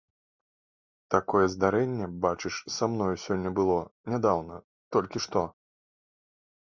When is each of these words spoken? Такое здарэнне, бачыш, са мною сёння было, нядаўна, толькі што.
Такое 1.15 1.45
здарэнне, 1.55 2.07
бачыш, 2.23 2.55
са 2.75 2.85
мною 2.93 3.09
сёння 3.25 3.49
было, 3.59 3.75
нядаўна, 4.15 4.55
толькі 4.97 5.17
што. 5.27 5.45